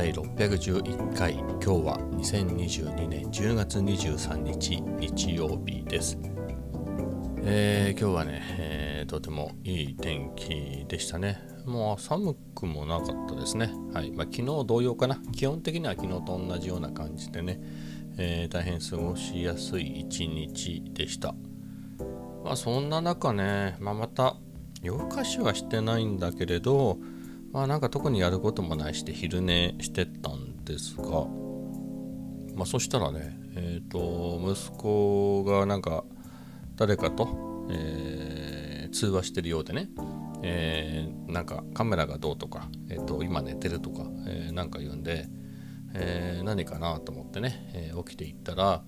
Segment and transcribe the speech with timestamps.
[0.00, 1.34] 第611回。
[1.34, 6.16] 今日は2022年10月23日日曜日です、
[7.42, 11.46] えー、今日はね、えー、とてもいい天気でしたね。
[11.66, 13.74] もう寒くもなかったですね。
[13.92, 14.10] はい。
[14.12, 15.16] まあ、昨日同様かな。
[15.36, 17.60] 基本的には昨日と同じような感じでね、
[18.16, 21.34] えー、大変過ごしやすい一日でした。
[22.42, 24.38] まあそんな中ね、まあ、また
[24.82, 26.96] 夜更かしはしてないんだけれど
[27.52, 31.26] まあなんか特にやることもないして昼寝してたんですが、
[32.54, 36.04] まあそしたらね、えっ、ー、と、息子がなんか
[36.76, 39.88] 誰かと、えー、通話してるようでね、
[40.42, 45.28] えー、なんかカメラがどうとか、えっ、と、今寝てるとか、えー、なんか言うんで、
[45.94, 48.84] えー、何かなと思ってね、えー、起きていったら、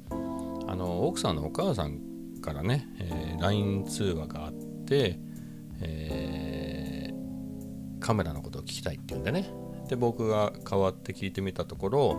[0.66, 2.00] あの、奥さんのお母さん
[2.40, 4.52] からね、えー、LINE 通話があっ
[4.86, 5.18] て、
[5.80, 6.51] えー、
[8.02, 9.50] カメラのことを聞きたいっていうんでね。
[9.88, 12.16] で僕が代わって聞いてみたところ、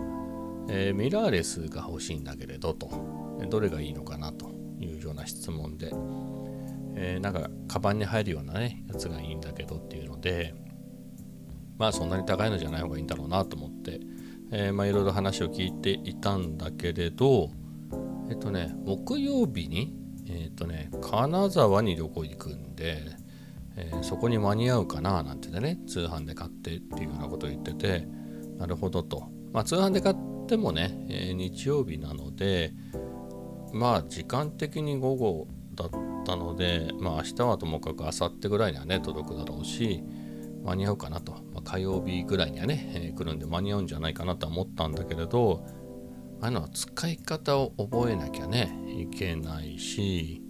[0.68, 2.90] えー、ミラーレスが欲しいんだけれどと。
[3.50, 5.90] どれがいいのかなというような質問で、
[6.94, 10.54] えー、なんかカバンに入るようなねやつがいいんだけどっていうので。
[11.76, 13.98] まあそんなに高いのじゃない方がいいんだろうなと思って、
[14.52, 17.50] えー、まあいろいろ話を聞いていたんだけれど。
[18.30, 19.94] えっとね木曜日に
[20.26, 23.23] えっとね金沢に旅行行くんで。
[23.76, 28.06] えー、そこに間に合うかななんてね通販で買ってっていうようなことを言ってて
[28.58, 29.30] なるほどと。
[29.52, 30.16] まあ通販で買っ
[30.46, 32.72] てもね、えー、日曜日なので
[33.72, 35.90] まあ時間的に午後だっ
[36.24, 40.02] たのでまあ明日はともかく明後日ぐらいにはね届くだろうし
[40.64, 45.66] 間に合うかなと、まあ、火曜日ぐらいにはね、えー、来るんで間に合うんじゃないかなとは思ったんだけれど
[46.40, 50.43] あの使い方を覚えなきゃねいけないし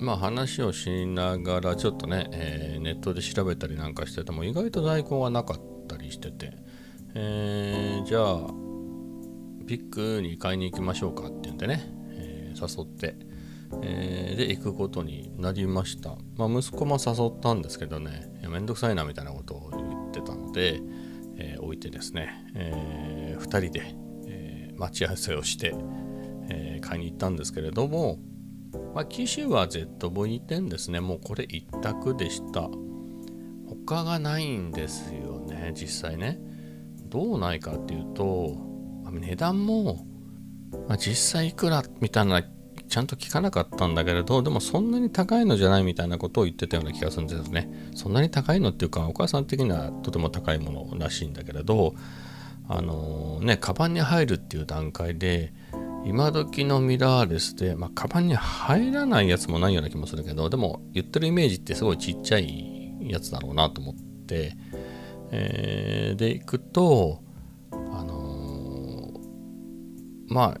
[0.00, 6.52] まあ話をしながらちょっとね、えー、ネットで調べたりなんかしてても意外と在庫がなかったりしてて、
[7.14, 8.64] えー、じゃあ
[9.66, 13.16] ピックに買いに行きましょうかって言うんでね、えー、誘って、
[13.82, 16.16] えー、で行くことになりました。
[16.36, 20.80] まあ息子も誘ったんですけどね、めんどくさいなみたいなことを言ってたので、
[21.36, 23.94] え置いてですね、え2人で、
[24.26, 25.74] え待ち合わせをして、
[26.50, 28.18] え買いに行ったんですけれども、
[28.94, 31.00] まあ、機種は ZV-10 ですね。
[31.00, 32.68] もうこれ一択でした。
[33.86, 36.38] 他がないんですよね、実際ね。
[37.08, 38.56] どうないかっていうと、
[39.10, 40.06] 値段も、
[40.88, 42.42] まあ、実際いくらみたいな
[42.88, 47.68] ちゃんと聞かなかったんだけれど、でもそんなに高いのじゃないみたいなことを言ってたような気がするんですね。
[47.94, 51.94] そんなに高いのっていうか、お母さん的にはとても高いものらしいんだけれど、
[52.68, 55.52] あのー、ね、カバンに入るっていう段階で、
[56.04, 63.94] 今時のミラーレスで、まあ、カバンに入らないやつもないような気もするけど、でも言ってるイメージってすごいちっちゃいやつだろうなと思っ
[64.26, 64.56] て、
[65.30, 67.22] えー、で、行くと、
[67.72, 70.60] あのー、まあ、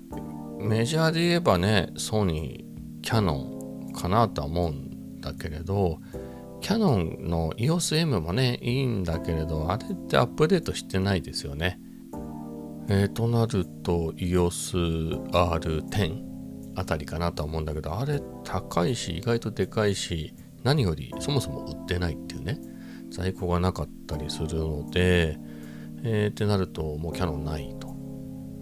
[0.60, 3.34] メジャーで言えばね、ソニー、キャノ
[3.90, 5.98] ンかなとは思うんだけれど、
[6.62, 11.78] キャノンの EOSM もね、いいんだけれど、あれってアップデートしてないですよね。
[12.88, 16.24] えー、となると EOSR10
[16.76, 20.34] あたりかなとは思うんだけどあれ高いし意外とでかいし
[20.64, 22.60] 何よりそもそも売ってないっていうね
[23.10, 25.38] 在庫がなかったりするので、
[26.02, 27.94] えー、ってなるともうキャノンないと。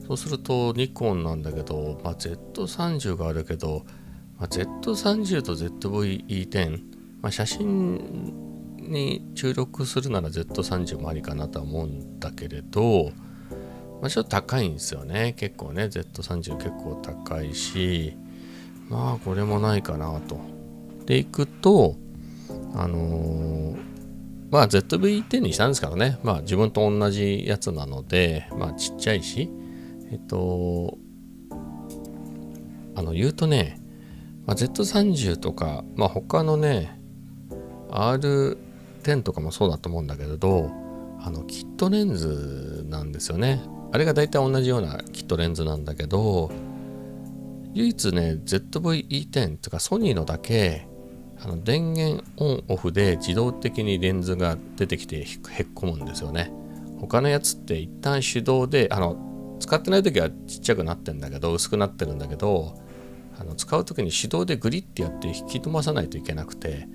[0.06, 3.84] そうするとニコンなんだけど、まあ、Z30 があるけど、
[4.36, 6.80] まあ、Z30 と ZV-E10、
[7.22, 8.34] まあ、写真
[8.78, 13.12] に注力するなら Z30 もありかなとは思うんだけれど、
[14.02, 15.32] まあ、ちょっと高いんですよね。
[15.38, 18.16] 結構ね、Z30 結構高いし、
[18.88, 20.40] まあこれもないかなと。
[21.06, 21.94] で、いくと、
[22.74, 23.76] あのー、
[24.50, 26.18] まあ ZV-10 にしたんですからね。
[26.24, 29.48] まあ自分と同じやつなので、まあちっちゃいし、
[30.10, 30.98] えっと、
[32.96, 33.80] あの言うとね、
[34.46, 37.00] まあ、Z30 とか、まあ他のね、
[37.90, 40.72] R10 とかもそうだと思うんだけれど、
[41.20, 43.62] あのキットレンズなんですよね。
[43.92, 46.50] あれが大体同じようなキットレンズなんだけど、
[47.74, 50.88] 唯一ね、ZV-E10 とかソニーのだけ、
[51.40, 56.52] あの電源オンオフで自動的にレンズが出てきてへっこむんですよね。
[57.00, 62.74] 他のやつって一旦手動で、あの、使ってない時はちっちゃくなってんだけど、薄くなってるんだけど、
[63.38, 66.88] あの使う時に手動でグリッてやって引き止まさないといけなくて、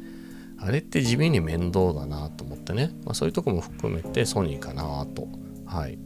[0.59, 5.27] あれって地味に面倒だなと思ってね、まあ、そういうとこも含めてソニーかなと。
[5.65, 5.99] はい。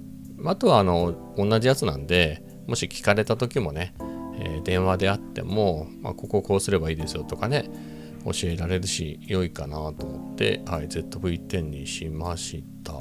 [0.45, 3.93] あとはあの同じやつなんでもし聞かれた時もね、
[4.39, 7.69] えー、電話であっても、まあ、こここうすればいいですよとかね
[8.25, 12.93] 教えられるし良いかなと思って、はい、ZV-10 にしました。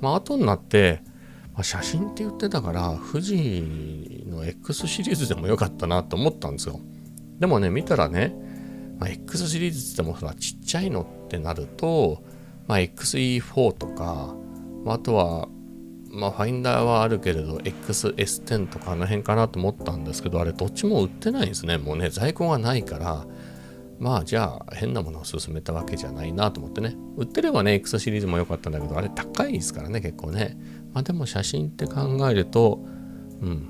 [0.00, 1.02] まあ後になって
[1.54, 6.80] まあ、写真って言ってたから富士の X シリーズでもよかったなと思ったんですよ。
[7.38, 8.34] でもね見たらね、
[8.98, 12.22] まあ、X シリーズってもほらちっちゃいのってなると、
[12.66, 14.34] まあ、XE4 とか、
[14.84, 15.48] まあ、あとは
[16.12, 21.78] まあファインダーはあるけれど XS10 とかあの辺かなと思ったんですけどあれどっちも売ってないんですね。
[21.78, 23.26] もうね在庫がないから
[23.98, 26.94] まあじゃあ変なものを勧めたわけじゃないなと思ってね。
[27.16, 30.58] 売ってればね X シリーズも良かったんだけどあれ高いですからね結構ね。
[30.92, 32.84] まあでも写真って考えると
[33.40, 33.68] うん。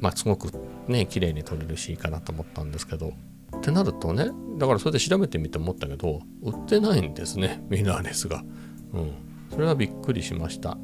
[0.00, 0.50] まあすごく
[0.88, 3.12] ね綺麗に撮れるしいいかなと思ったんですけど。
[3.56, 8.42] ってなるとねだからそれで調べてみて思ったけど売ってないんですねミラーレスが。
[8.94, 9.12] うん。
[9.50, 10.76] それはびっくりしました、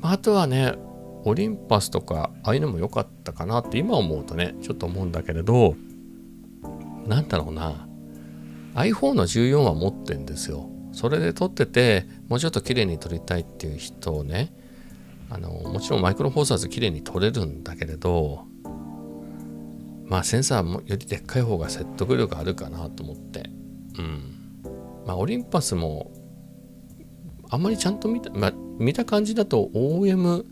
[0.00, 0.74] まあ、とはね
[1.24, 5.74] オリンパスとかああいうのも良かったかなって今思うとねちょっと思うんだけれど
[7.06, 7.88] なんだろうな。
[8.74, 10.68] iPhone の14は持ってんですよ。
[10.92, 14.52] それで撮っててもうちょっと綺麗に撮りたいっていう人をね
[15.30, 18.46] あのもちろんマイクロフォーサーズ綺麗に撮れるんだけれど
[20.06, 23.50] まあセンサーもよりでっかい方が説得力あるかなと思って。
[23.98, 24.36] うん。
[25.06, 26.12] まあオリンパスも
[27.50, 30.44] あんまりちゃんと見た、まあ、見た感じだと OM5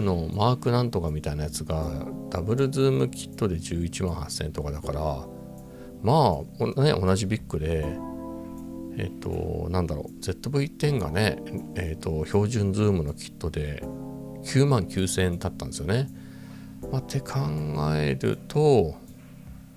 [0.00, 5.26] のマークなんとかみたいなやつがダブルズームキットで11万8000とかだから
[6.02, 7.84] まあ、ね、同じビッグで
[8.96, 11.38] えっ、となんだろう ZV-10 がね、
[11.74, 13.82] えっ、と標準ズームのキットで
[14.44, 16.08] 9万9000円だったんですよね。
[16.92, 17.38] まあ、って考
[17.96, 18.94] えると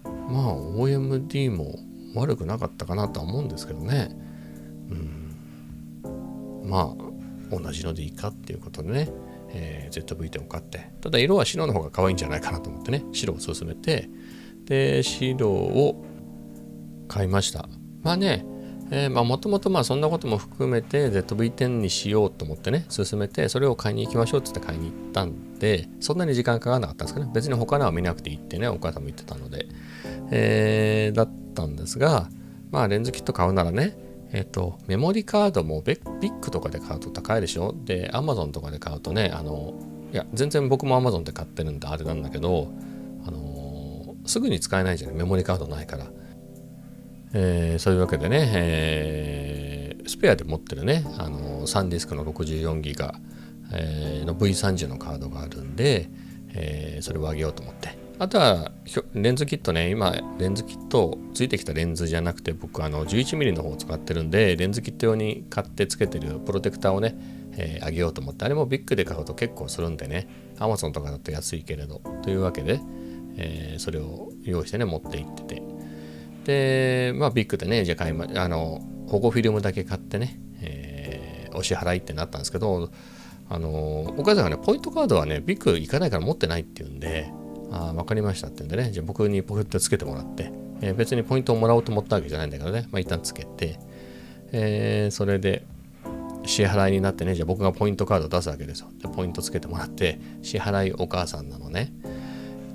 [0.05, 1.79] まあ OMD も
[2.15, 4.09] 悪くなかったかなとは思うんですけどね。
[4.89, 7.06] うん、まあ
[7.51, 9.09] 同じのでいいかっていうことでね、
[9.49, 10.91] えー、ZV-10 を買って。
[11.01, 13.03] ただ色は白の方が可愛いんじゃないかなと思ってね。
[13.11, 14.09] 白を勧めて。
[14.65, 16.03] で白を
[17.07, 17.67] 買いました。
[18.03, 18.45] まあね
[18.89, 27.31] えまもともとまあそんなことも含めて ZV-10 にしようと思ってね進めてそれを買いに行きましょうって言って買いに行ったんでそんなに時間かからなかったんですかね。
[27.33, 29.67] 別に他のは見なくていいってねお母さんも言ってたので、
[30.31, 32.29] えー、だったんですが
[32.71, 33.97] まあレンズキット買うならね
[34.33, 37.73] えっ、とメモリカードもビッグとかで買うと高いでしょ？
[37.85, 39.73] で Amazon とかで買うとねあの
[40.13, 42.69] いや全然僕も Amazon で買ってるんであれなんだけど
[43.25, 45.17] あのー、すぐに使えないじゃない？
[45.17, 46.05] メモリカードないから。
[47.33, 53.15] えー、そういうわけでね、えー、スペアで持ってるね、あのサンディスクの64ギガ、
[53.73, 56.09] えー、の V30 のカードがあるんで、
[56.53, 57.96] えー、それを上げようと思って。
[58.19, 58.71] あとは
[59.13, 67.15] レンズキットね、今レンズキットついてきたレンズじゃなくて僕あの 11mm の方を使ってるんでレンズキット用に買ってつけてるプロテクターをね、
[67.53, 70.27] えー、上げようと思ってあれもビッグで買うと結構するんでね。
[70.57, 72.79] Amazon とかだと安いけれどというわけで、
[73.37, 75.77] えー、それを用意してね持って行ってて。
[76.47, 82.89] で、まあ、ビッグでね、じゃあ買いま、あの、保護フィルムだけ買ってね、えー、お支払いってなったんですけど、
[83.49, 87.31] あの、お母さんがね、ポイントカードはね、ビッグ行かないから持ってないって言うんで、
[87.71, 93.79] あ分かりましたってんでね、じゃあ僕にポケットつけてもらって、えー、別にポイントをもらおうと思ったわけじゃないんだけどね、まあ、一旦つけて、
[94.51, 95.65] えー、それで、
[96.45, 98.87] 支払いになってね、じゃあ僕がポイントカードを出すわけですよ。
[99.01, 101.91] で、ポイントつけてもらって、支払いお母さんなのね。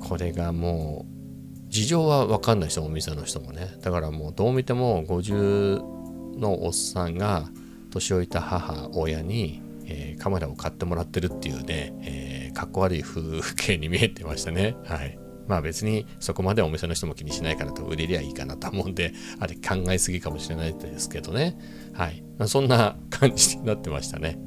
[0.01, 3.79] これがもう、事情は分かんない人お店の人もね。
[3.81, 7.49] だからもうどう見ても50のおっさんが
[7.91, 14.77] 年老いた母親に、えー、カメラを買ってもらってるっていうね、えー、かっこ悪い風景に見えてましたね。
[14.85, 15.19] はい。
[15.47, 21.59] まあ別にそこまでお店の人も気にしないからと売れりゃいいかなと思うんであれ考えすぎかもしれないですけどね。
[21.93, 24.39] はい、まあ、そんな感じになってましたね。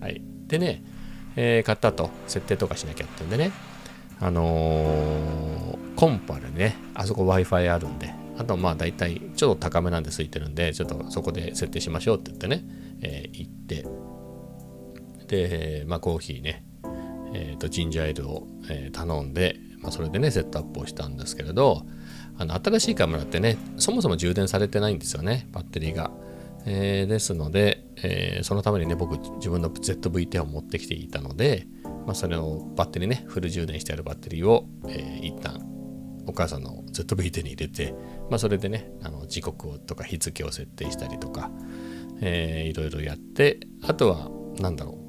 [0.00, 0.22] はい。
[0.46, 0.84] でね、
[1.34, 3.50] えー、買った後設定とかしなきゃってんでね。
[4.18, 12.64] あのー、コンパでね、あそこ Wi-Fi あるんで、あとまあ大体ちょっと高めなんで空いてるんで、ちょっとそこで設定しましょうって言ってね、
[13.02, 13.84] えー、行って、
[15.26, 16.64] で、まあコーヒーね、
[17.36, 21.86] え、ー、とジンジャーエールを、えー、頼んで、まあ、それでね、セットアップをしたんですけれど、
[22.38, 26.10] あの新しいカメラってね、そもそも充電されてないんですよね、バッテリーが。
[26.68, 31.68] えー、ですので、えー、そのためにね、僕、自分の ZV-10 を持ってきていたので、
[32.06, 35.60] まあ、それをバッテリーね、フル充電してあるバッテリーを、えー、一旦
[36.26, 37.94] お母さんの ZV 手に入れて、
[38.30, 41.50] まあ、それでね、あの時刻をとか日付を設定したりとか、
[42.20, 44.28] えー、いろいろやって、あとは、
[44.60, 45.06] なんだろう、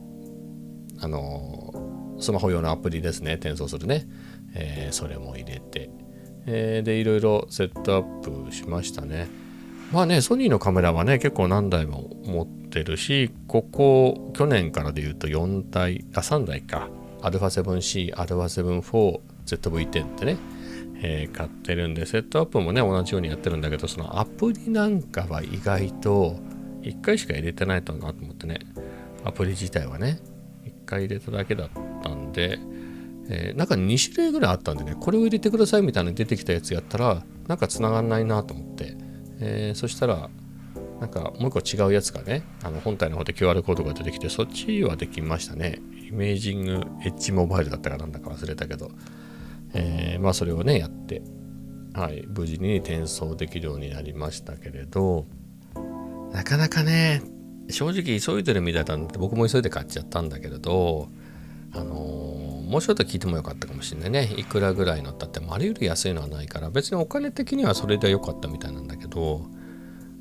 [1.00, 1.67] あの
[2.20, 4.08] スマホ用のアプリですね、転送するね、
[4.54, 5.90] えー、それも入れて、
[6.46, 9.28] えー、で、いろいろセットアップしましたね。
[9.92, 16.90] まあね、ソニーのカメラはね、結構何台も持ってるし、ここ、去年からで言うと4台、あ、3台か。
[17.22, 20.38] α7C、α7-4、ZV-10 ってね、
[21.02, 26.36] えー、買ってるんで、セットアップもね、同じようにやってるんだけど、そのアプリなんかは意外と
[26.82, 28.60] 1回しか入れてないとなと思ってね、
[29.24, 30.20] アプリ自体はね
[30.66, 31.87] 1回入れただけだった
[32.38, 32.60] で、
[33.30, 38.96] えー、なんか2種類ぐらいあったんでねこれを入れてくださいみたいな出てきたやつやったらなんか繋がんないなと思って、
[39.40, 40.30] えー、そしたら
[41.00, 45.80] なんかもう一個違うやつがねあの本体の方で QR コードが出てきてそっちはできましたね。
[46.08, 46.72] イメージング
[47.04, 48.92] エッジモバイルだったかなんだか忘れたけど、
[49.74, 51.22] えー、まあそれをねやって
[51.94, 55.26] はい無事に転送できるようになりましたけれど。
[56.32, 57.22] なかなかね
[57.70, 61.10] 正直急いでるみたいなんで僕も急いで買っちゃったんだけれど。
[61.78, 61.94] あの、
[62.68, 64.34] もうちょっと聞いてもよかったかもしれないね。
[64.36, 69.46] いくらぐらいのだってあれより安いのはないから別にお金的にはそれで良かったみたいなんだけど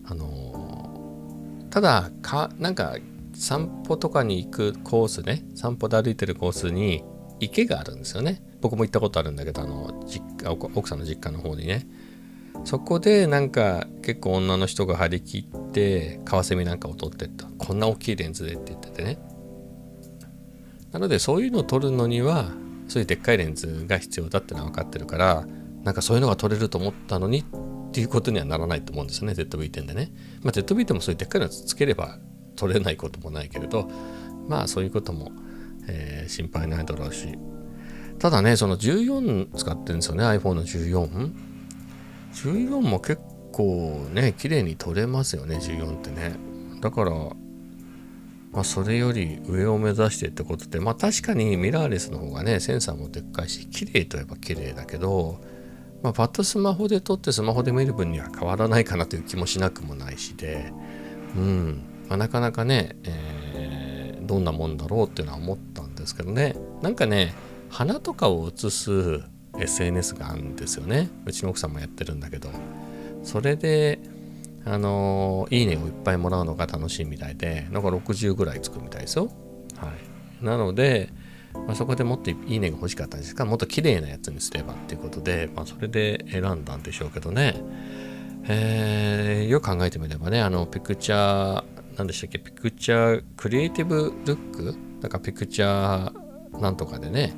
[0.04, 2.96] あの、ただかなんか
[3.34, 7.04] 散歩とかに行くコースね散歩で歩いてるコースに
[7.40, 8.42] 池があるんですよね。
[8.60, 11.86] 僕も行ったことあるんだけどあの実家奥さんの実家の方にね。
[12.64, 17.46] そこでなんか結構女の人が張り切ってカワセミなんかを撮ってった。
[17.58, 19.18] こんな大きいレンズでって言っててね。
[20.96, 22.46] なのでそういうのを撮るのには
[22.88, 25.44] そういうでっかいレンズが必要だってのは分かってるから
[25.84, 30.10] なんかそういうのが撮れると思ったのにっていうことにはならないと思うんですよね ZV-10 でね。
[30.42, 32.18] まあ ZV-10 もそういうでっかいのつければ
[32.56, 33.90] 撮れないこともないけれど
[34.48, 35.32] まあそういうことも、
[35.86, 37.28] えー、心配ないだろうし。
[38.18, 41.30] ただねその14使ってるんですよね iPhone の14
[42.32, 43.20] 14も結
[43.52, 46.36] 構ね綺麗に撮れますよね14ってね。
[46.80, 47.12] だから
[48.52, 55.40] まあそれより上を目指してってことでまあ確かにミラーレスの方がねセンサーもでっかいし綺麗といえば綺麗だけど
[56.02, 60.72] まあパッとスマホで撮ってスマホで見る分には変わらないかなという気もしなくもないしで
[61.36, 66.56] うん、まあ、なかなかね、えー、どんなもんだろうっていうのは思ったんですけどね。
[66.82, 67.34] なんかね
[67.68, 69.20] 花とかを写す
[69.58, 71.10] SNS があるんですよね。
[71.24, 72.48] うちの奥さんもやってるんだけど。
[73.22, 73.98] それで
[74.68, 79.30] あのいいねをいっぱいもらうのが楽しいみたいでなんか60ぐらいつくみたいですよ。
[79.76, 79.92] は
[80.42, 80.44] い。
[80.44, 81.10] なので、
[81.54, 87.62] まあ、そこでもっといいねが欲しかったんですがもっと綺麗なやつにすればっていうことで、まあ、それで選んだんでしょうけどね。
[88.48, 91.64] えー、よく考えてみればねあのピクチャー
[91.96, 92.38] 何でしたっけ？
[92.38, 94.76] ピクチャークリエイティブルック？
[95.00, 97.34] なんかピクチャーなんとかでね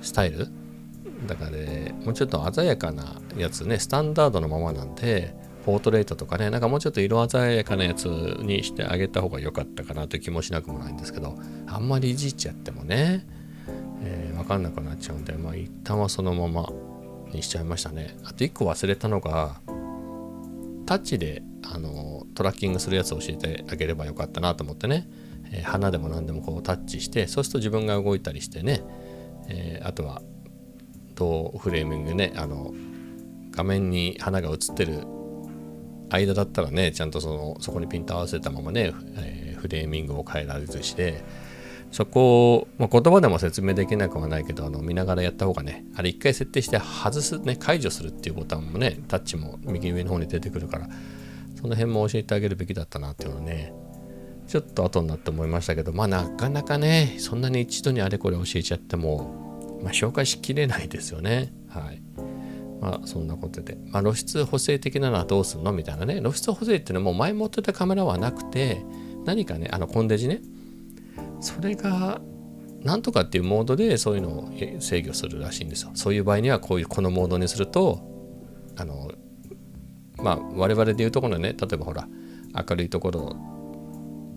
[0.00, 0.48] スタイル？
[1.26, 5.34] だからねもうちょっと鮮やかなやつねスタンダードのままなんで
[5.70, 13.24] ポートレートとかねなんかもうちょっと色鮮やかなやつにしてあげた方が良かったかなという気もしなくもないんですけどあんまりいじっちゃってもね、
[14.02, 16.68] えー、分かんなくなっちゃうんでまあ一旦はそのまま
[17.32, 18.16] にしちゃいましたね。
[18.24, 19.60] あと1個忘れたのが
[20.86, 25.08] タッチであのトラッキングするやつを教えてあげればよかったなと思ってね、
[25.52, 28.82] えー、花でも何でもこうタッチしてそうすると自分が動いたりしてね。
[29.48, 30.20] えー、あとは
[31.14, 32.74] 同フレーミングねあの
[33.52, 35.06] 画面に花が映ってる
[36.10, 41.24] 間だったらねちゃんとそのそこにピント合わせたままね、えー、フレーミングを変えられるしで
[41.90, 50.88] そこを、まあ、言葉でも説明できなくはないけどあの見ながらやった方がねあれ一回設定して外すね解除するっていうボタンもねタッチも右上の方に出てくるから
[51.60, 53.72] その辺も教えてあげるべきだったなっていうのね
[54.46, 61.52] ちょっと後になって思いましたけどまあなかなかねそんなに一度にあれこれ教えちゃっても、まあ、紹介しきれないですよね。
[61.68, 61.99] はい。
[62.80, 65.72] まあそんなことで、まあ、露出補正的なのはどうすんの？
[65.72, 66.20] みたいなね。
[66.20, 68.82] 露出補正っていうのはもう前もってたカメラはなくて
[69.24, 70.40] 何かねあのコンデジね。
[71.40, 72.20] それが
[72.82, 75.90] なんとかっていうモードでそういうのを制御するらしいんですよ。
[75.94, 78.00] そういう場合にはこういうこのモードにすると
[78.76, 79.10] あの
[80.16, 82.08] まあ我々で言うところね例えばほら
[82.68, 83.36] 明るいところ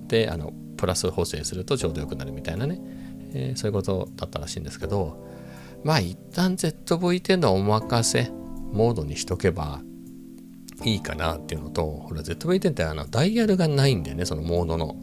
[0.08, 2.82] であのプラス補正するとちょうどよくなるみたいなね、
[3.34, 5.26] えー、そういうことだったらしいんですけど
[5.84, 8.32] まあ一旦 ZV-10 のお任せ
[8.72, 9.82] モードにしとけば
[10.84, 14.96] いいかなっていうのとほら ZV-10 ってあのダイヤルがないんでねそのモードの、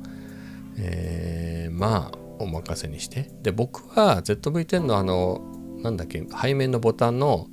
[0.79, 3.31] えー、まあお任せにして。
[3.43, 5.43] で僕は ZV-10 のあの
[5.83, 7.49] なんだっけ背面のボタンの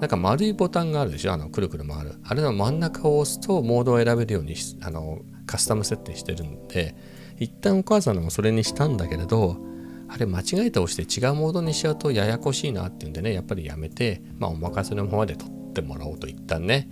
[0.00, 2.20] なんか丸いボタンがあるでしょあのくるくる回る。
[2.24, 6.94] あれの真ん中を押すとモードを選べるようにあのカスタム設定してるんで
[7.38, 9.56] 一旦お母さんのもそれにしたんだけれど
[10.08, 16.88] あれ間違えて押して違うモードにしちゃうとややこしいなっていうんでねやっぱりやめてまあお任せのままで撮ってもらおうと一旦ね。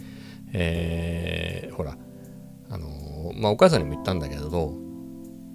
[0.53, 1.97] えー、ほら
[2.71, 4.75] あのー、まあお母さんにも言ったんだけど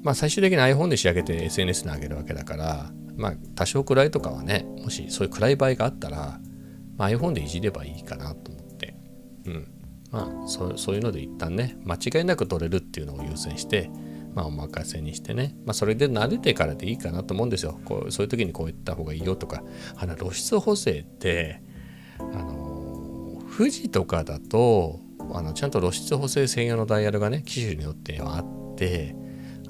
[0.03, 6.39] まあ最終的に iPhone で仕上げて SNS に上げるわけだからまあ多少暗いとかはねもしそういう暗い場合があったら、
[6.98, 8.96] まあ、iPhone でいじればいいかなと思って。
[9.46, 9.68] うん。
[10.12, 11.77] まあそうそういうので一旦ね。
[11.86, 13.89] 間違いなく取れるっていうのを優先して
[14.34, 15.56] まあお任せにしてね。
[15.66, 17.80] まあそれで慣れてからでいいかなと思うんですよ。
[17.86, 19.64] こうそういう時にこう言った方がいいよとか。
[19.96, 21.62] あの露出補正って
[22.20, 25.00] あの富士とかだと
[25.34, 29.16] あのちゃんと露出補正専用のダイヤルがね機種によってはあって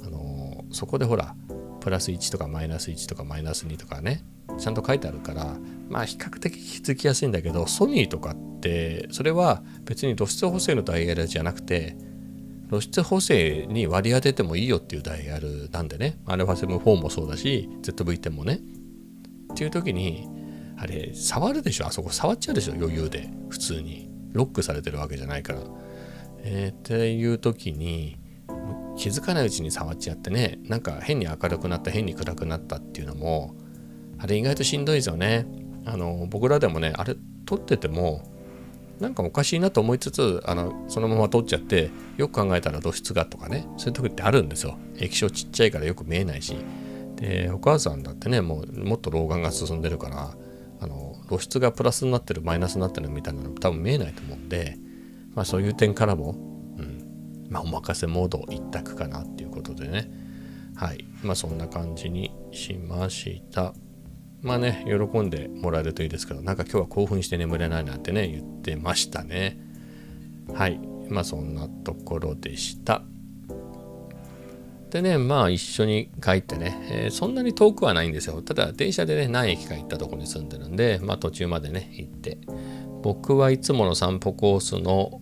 [0.06, 1.36] あのそこでほら
[1.82, 4.24] プラス1とかマイナス1とかマイナス2とかね
[4.58, 5.58] ちゃんと書いてあるから
[5.89, 11.98] まあ比較的気づきやすいんだけどソニーとかってそれは別に露出補正のダイヤルじゃなくて
[12.72, 16.18] 露出補正に割り当ててもいいよっていうダイヤルなんでね。
[16.25, 18.62] α7-4 もそうだし ZV-10 もね。
[19.54, 20.28] っていう時に
[20.78, 21.88] あれ触るでしょ？
[21.88, 22.74] あそこ触っちゃうでしょ？
[22.74, 23.30] 余裕で。
[23.50, 24.10] 普通に。
[24.34, 25.60] ロックされてるわけじゃないから、
[26.38, 28.18] えー、っていう時に
[28.96, 30.58] 気づかないうちに触っちゃってね。
[30.63, 33.58] なんか変に明るくなった変に暗くなったっていうのも
[34.18, 35.46] あれ意外としんどいですよね。
[35.84, 38.24] あの僕らでもねあれ撮ってても
[39.01, 44.77] なんかおかしいなと思いつつあのそのまま撮っちゃってよく考えたら露出がとかねそういう時ってあるんですよ。
[44.98, 46.55] 液晶ちっちゃいからよく見えないし。
[47.15, 50.36] でお母さんだってねもうもっと老眼が進んでるから
[50.79, 54.77] あの露出がプラスになってるマイナスになってるみたいなの多分見えないと思うんで、
[55.36, 56.31] まあ、そういう点からも、
[56.77, 60.10] うんまあ、お任せモード一択かなっていうことでね。
[60.75, 61.05] はい。
[61.22, 63.74] まあそんな感じにしました。
[64.41, 69.60] まあね喜んでもらえるといいですけどなんか今日は興奮して眠れないなんてね言ってましたね。
[70.53, 70.79] はい。
[71.10, 73.03] まあそんなところでした。
[74.89, 78.41] でねまあ一緒に帰ってね、えー、そんなに遠くはないんですよ。
[78.41, 82.38] ただ電車でね何駅か行ったとこに住んでるんでまあ途中までね行って。
[83.01, 85.21] 僕はいつもの散歩コースの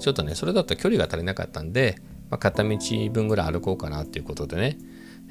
[0.00, 1.98] ちょっとねそれだと距離が足りなかったんで、
[2.30, 2.76] まあ、片道
[3.12, 4.78] 分ぐらい歩こうかなっていうことでね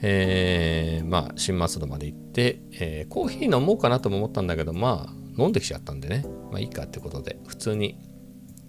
[0.02, 6.26] えー、まあ新松戸まで行って、えー、コーヒー飲もうかなとも思ったんだけどまあ飲んできちゃったんでね。
[6.52, 7.98] まあいいかってことで普通に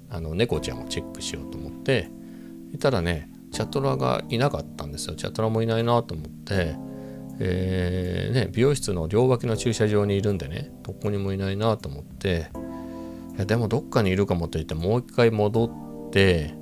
[0.09, 2.11] あの猫ちゃんをチェックしようと思って
[2.79, 5.15] たらねチャトラがいなかったんですよ。
[5.15, 6.77] チャトラもいないなと思って、
[7.39, 12.51] えー、ね、美容室の両脇の駐車場にいるんでねどこにもいないなと思って
[13.47, 15.67] でもどっかにいるかもと言ってもう一回戻
[16.09, 16.55] って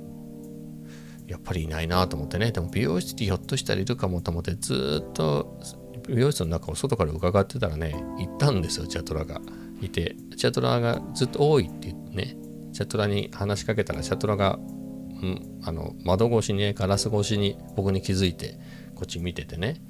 [1.27, 2.51] やっぱりいないなと思ってね。
[2.51, 5.59] でも美容室にひょっとしたらいるかもと思ってずっと
[6.07, 9.41] 美容室の中を外から伺ってたらね行ったんですよチャトラが。
[9.81, 12.37] いてチャトラがずっと多いって言ってね
[12.73, 18.59] チャトラに話しかけたらチャトラが、うん、あの窓越しにガラス越しに僕に気づいて
[18.95, 19.81] こっち見ててね。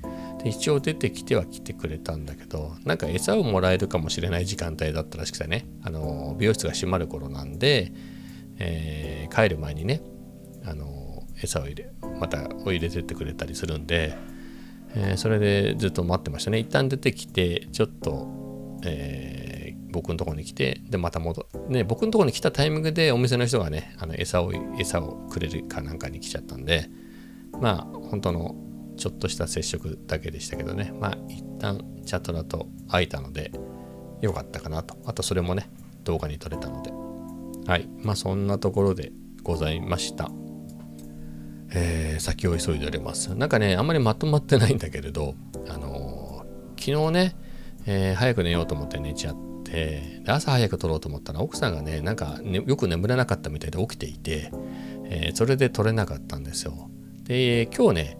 [0.43, 5.67] で一応出てきては来てくれたんだけどなんか餌をもらえるかもしれない時間帯だったらしくてね。
[5.83, 7.91] あの美容室が閉まる頃なんで、
[8.57, 10.01] えー、帰る前にね
[10.65, 11.04] あの
[11.41, 14.17] 餌を入れまたを入れてってくれたりするんで、
[14.95, 16.59] えー、それでずっと待ってましたね。
[16.59, 26.89] 一旦出てきてちょっと、えー、僕のとこに来てでまた戻ね僕のとこに来たタイミングでお店の人がねあの餌を餌をくれるかなんかに来ちゃったんで
[27.59, 28.55] まあ本当の
[28.97, 30.93] ちょっとした接触だけでしたけどね。
[30.99, 33.51] まあ一旦チャトラと会えたので
[34.21, 34.97] よかったかなと。
[35.05, 35.69] あとそれもね
[36.03, 36.91] 動画に撮れたので。
[37.69, 37.89] はい。
[38.03, 39.11] まあそんなところで
[39.43, 40.31] ございました。
[41.71, 43.35] えー、先を急いでおります。
[43.35, 45.35] なんかね、あんまりまとまってないんだけれど、
[45.67, 47.35] あのー、昨日ね、
[47.85, 54.51] えー、早く寝ようと思って寝ちゃって、朝早く撮ろうと思ったら奥さんがね、なんか、ね、よく眠れなかったみたいで起きていて、
[55.07, 56.89] えそれで撮れなかったんですよ。
[57.23, 58.17] で、今日ね、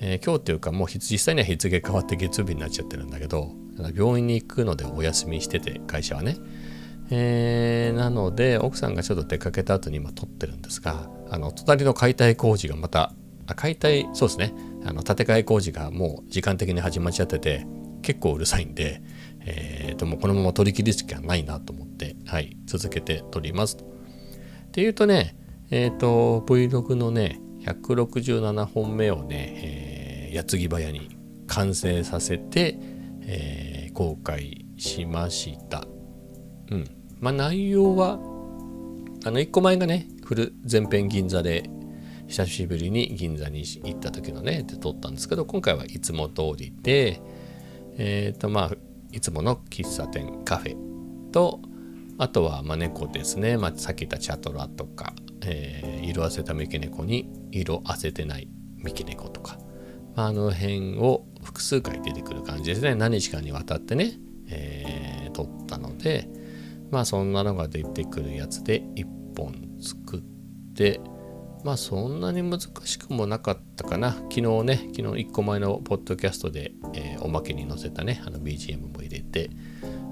[0.00, 3.52] え今日っていうかもう実際には日付変わって月曜日になっちゃってるんだけど、
[3.94, 6.36] 病院に行くのでお休みしてて、会社はね。
[7.10, 13.12] えー、なので奥さんがちょっと出かけた後に今撮ってるんですがあの隣の解体工事がまた
[13.46, 17.66] あ解体そうですねあの建て替え工事がもう時間的に始まっちゃってて
[18.02, 19.02] 結構うるさいんで、
[19.40, 23.76] えー、でもこのまま取り切りしかないなと思って、はい、続けて撮ります。
[23.76, 25.36] っていうとね、
[25.70, 31.16] えっ、ー、と Vlog のね167本目をね、えー、矢継ぎ早に
[31.48, 32.78] 完成させて、
[33.22, 35.84] えー、公開しました。
[36.70, 36.84] うん。
[37.18, 38.20] まあ内容は、
[39.24, 41.70] あの1個前がね、フル前編銀座で
[42.26, 47.22] 久しぶりに銀座に行った時のね、で撮ったんですけど、今回はいつも通りで、
[47.96, 48.72] えっ、ー、とまあ、
[49.12, 51.60] いつもの喫茶店、カフェと、
[52.18, 53.56] あとは、ま、猫ですね。
[53.56, 59.58] まあ、さっき言ったチャトラとか、えー、色あせた三毛猫に色あせてない三毛猫とか、
[60.16, 62.96] まあ、あの辺を複数回出てくる感じですね。
[62.96, 66.28] 何日かにわたってね、えー、撮ったので、
[66.90, 70.20] まあそんなのが出てくるやつで1本作っ
[70.74, 71.00] て
[71.64, 74.12] まあそんなに難しくもなかったかな。
[74.12, 79.50] 昨日ね昨日1個前のポッドキャストで、えー、おまけに載せたねあの BGM も入れて。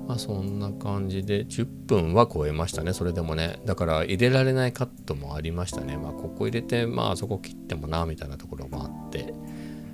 [0.07, 3.61] まあそんな感じで10分は超えましたねそれでもね。
[3.65, 5.97] だから入れられないカットもありましたね。
[5.97, 9.33] まあここ入れてまあそこ切ってもなみたいなところもあって。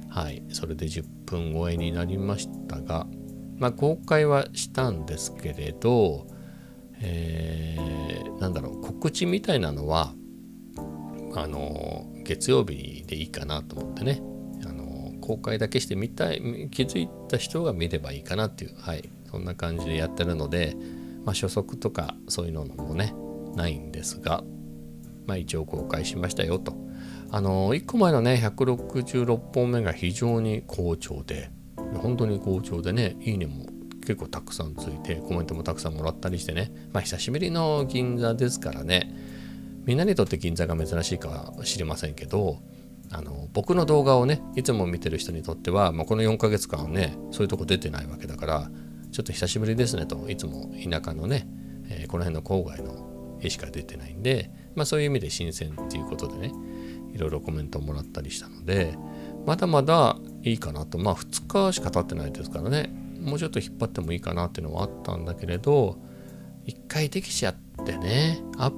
[0.08, 0.42] はい。
[0.50, 3.06] それで10分超えになりましたが
[3.58, 6.26] まあ公開はしたんですけれど
[7.00, 10.12] えー、なんだろう告知みたいなのは
[11.34, 14.22] あの月曜日でいいかなと思ってね。
[14.66, 20.76] あの公開だけしてみたい気づいた人が見ればいいかなっていうはいそんな感じでやってるので、
[21.24, 23.14] まあ、初速とかそういうのもね
[23.54, 24.42] ないんですが、
[25.26, 26.74] まあ、一応公開しましたよと。
[27.32, 33.66] あの1個前のね166本目が非常に好調で本当に好調でねいいねも
[34.10, 36.72] 結構たくさんついてコメントもたくさんもらったりしてね。
[36.92, 39.14] まあ久しぶりの銀座ですからね。
[39.84, 42.58] みんなにとって銀座が珍しいかは知りませんけど
[43.12, 48.70] あの僕の動画をねいつも見てる人にとっては、まあ、この4ヶ月間ねそういうとこ出てないわけだから
[49.10, 51.48] ちょっと久しぶりですねといつも田舎のね、
[51.88, 56.52] えー、この辺の郊外の絵しか出てないんで、まあ、そういう意味で新鮮っていうことでね
[57.14, 58.96] いろいろコメントをもらったりしたので
[59.46, 60.98] まだまだいいかなと。
[60.98, 62.92] まあ2日しか経ってないですからね。
[63.20, 65.98] もうちょっと引っ張ってもいいかなっていうのはあったんだけれど
[66.66, 68.72] 1回できちゃってねアッ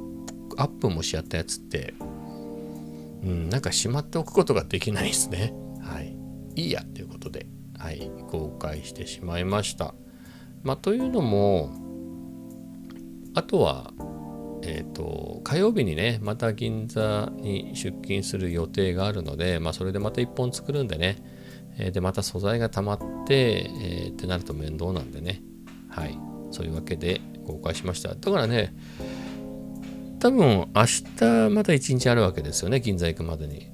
[0.59, 1.95] アップもしちゃったやつって
[3.23, 5.55] うん、なんかしまっておくことができないですね。
[5.81, 6.17] はい。
[6.57, 7.47] いいやということで、
[7.79, 9.95] はい、公開してしまいました。
[10.63, 11.71] まあ、というのも、
[13.35, 13.93] あとは、
[14.63, 21.17] えっ、ー、と、火曜日にね、また銀座に出勤する予定があるので、まあ、それでまた1本作るんでね、
[21.79, 25.43] えー、で、また素材が溜まって、えー、ってなると面倒なんでね、
[25.89, 26.19] はい、
[26.51, 28.15] そういうわけで公開しました。
[28.15, 28.75] だからね、
[30.23, 33.73] 多分明日また1日あるわけですよね銀座行くまでに。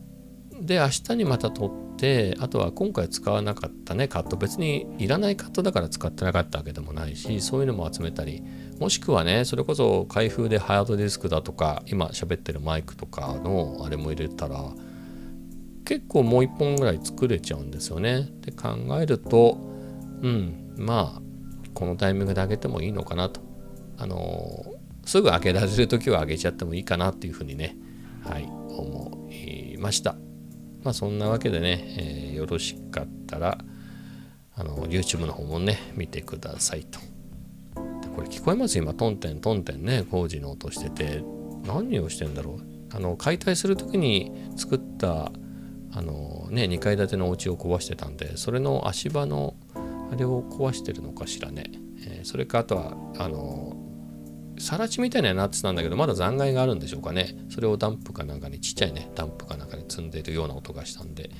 [0.62, 8.42] で明日にまた取ってあとは今回使わなかったねカット別にいらないカットだから使ってなかったわけでもないしそういうのも集めたり
[8.80, 14.72] もしくはねそれこそ開封でハードディスクだとか今喋ってるマイクとかのあれも入れたら
[15.88, 18.20] 結構もう1本ぐらい作れちゃうんですよね。
[18.20, 19.58] って考えると
[20.22, 21.22] うんまあ
[21.72, 23.40] このタイミングで上げてもいいのかなと。
[23.96, 24.74] あの
[25.04, 27.76] すぐ開けられる時は開けちゃってもいいかなっていうふうにね、
[28.22, 30.16] はい、思いました。
[30.84, 33.58] まあそんなわけでね、えー、よろしかったら、
[34.54, 37.00] あの、YouTube の方もね、見てくださいと。
[38.14, 38.76] これ聞こえます？
[38.78, 41.24] 今、トンテントンテンね、工事の音してて、
[41.66, 42.60] 何をしてんだろう？
[42.94, 45.32] あの、解体する時に作った、
[45.92, 49.54] あのね、2階建てのお家を壊してたんで、それの足場の
[50.12, 51.64] あれを壊してるのかしらね。
[52.06, 53.76] えー、それかあとは、あの
[54.58, 57.36] 更地みたいになってたんだけどまだ残骸があるんでしょうかね。
[57.48, 61.30] それをダンプかなんかにちっちゃいねダンプかなんかに積んでるような音がしたんで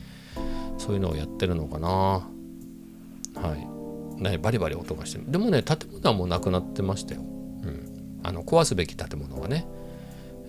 [0.79, 1.89] そういうのをやってるのかな。
[1.89, 2.29] は
[3.57, 4.23] い。
[4.23, 5.25] ねバリバリ音がしてる。
[5.31, 7.23] でもね建物はもうなくなってましたよ。
[7.23, 8.21] うん。
[8.23, 9.67] あの壊すべき建物はね。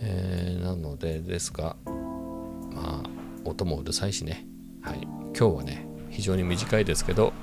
[0.01, 4.45] えー、なのでですがまあ音もうるさいしね。
[4.81, 5.01] はい。
[5.37, 7.33] 今日はね非常に短いですけど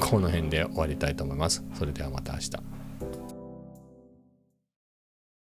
[0.00, 1.64] この辺で終わりたいと思います。
[1.74, 2.81] それではまた明日。